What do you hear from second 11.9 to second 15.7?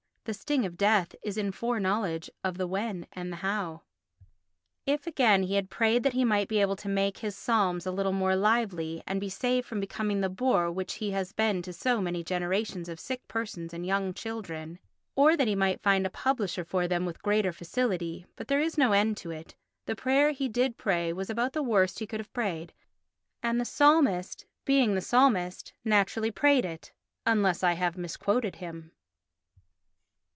many generations of sick persons and young children—or that he